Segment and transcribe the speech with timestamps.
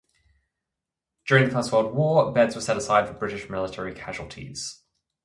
[1.27, 4.81] During the First World War beds were set aside for British military casualties.